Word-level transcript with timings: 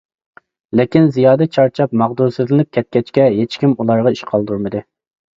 لېكىن 0.79 1.09
زىيادە 1.17 1.45
چارچاپ، 1.57 1.93
ماغدۇرسىزلىنىپ 2.01 2.69
كەتكەچكە، 2.77 3.25
ھېچكىم 3.35 3.75
ئۇلارغا 3.83 4.15
ئىش 4.17 4.23
قالدۇرمىدى. 4.33 4.83